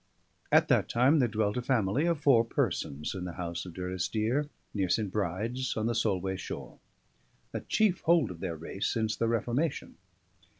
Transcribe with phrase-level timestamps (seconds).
[0.51, 4.49] At that time there dwelt a family of four persons in the house of Durrisdeer,
[4.73, 5.11] near St.
[5.11, 6.79] Bride's, on the Solway shore;
[7.53, 9.97] a chief hold of their race since the Reformation.